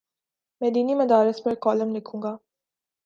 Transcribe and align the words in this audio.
میں 0.61 0.69
دینی 0.69 0.93
مدارس 0.93 1.43
پر 1.43 1.55
کالم 1.55 1.95
لکھوں 1.95 2.21
گا۔ 2.21 2.35